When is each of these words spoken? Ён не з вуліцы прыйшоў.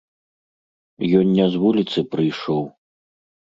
Ён 1.21 1.25
не 1.41 1.45
з 1.57 1.63
вуліцы 1.67 1.99
прыйшоў. 2.17 2.69